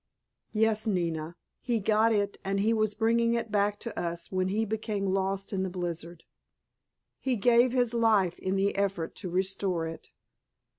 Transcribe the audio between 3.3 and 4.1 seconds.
it back to